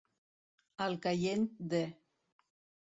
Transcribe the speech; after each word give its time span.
Al 0.87 0.97
caient 1.05 1.47
de. 1.75 1.85